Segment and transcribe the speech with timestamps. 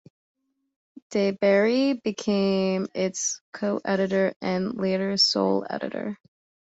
[1.11, 6.17] De Bary became its coeditor and later sole editor.